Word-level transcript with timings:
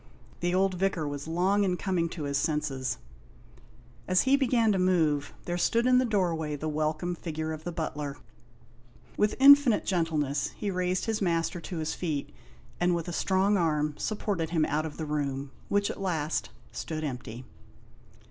The 0.39 0.55
old 0.55 0.73
Vicar 0.73 1.07
was 1.07 1.27
long 1.27 1.63
in 1.63 1.77
coming 1.77 2.09
to 2.09 2.23
his 2.23 2.39
senses; 2.39 2.97
as 4.07 4.23
he 4.23 4.35
began 4.35 4.71
to 4.71 4.79
move, 4.79 5.31
there 5.45 5.59
stood 5.59 5.85
in 5.85 5.99
the 5.99 6.05
doorway 6.05 6.55
the 6.55 6.67
welcome 6.67 7.13
figure 7.13 7.51
of 7.53 7.65
the 7.65 7.71
butler. 7.71 8.17
With 9.15 9.35
infinite 9.39 9.85
gentleness 9.85 10.53
he 10.57 10.71
raised 10.71 11.05
his 11.05 11.21
master 11.21 11.61
to 11.61 11.77
his 11.77 11.93
feet, 11.93 12.31
and 12.79 12.95
with 12.95 13.07
a 13.09 13.13
strong 13.13 13.57
arm 13.57 13.93
supported 13.95 14.49
him 14.49 14.65
out 14.65 14.87
of 14.87 14.97
the 14.97 15.05
room, 15.05 15.51
which 15.69 15.91
at 15.91 16.01
last, 16.01 16.49
stood 16.71 17.03
empty. 17.03 17.45